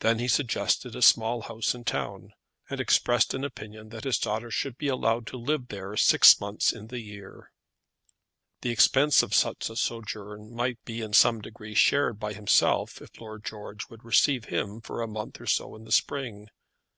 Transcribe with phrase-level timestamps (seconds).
[0.00, 2.34] Then he suggested a small house in town,
[2.68, 6.70] and expressed an opinion that his daughter should be allowed to live there six months
[6.70, 7.50] in the year.
[8.60, 13.18] The expense of such a sojourn might be in some degree shared by himself if
[13.18, 16.48] Lord George would receive him for a month or so in the spring.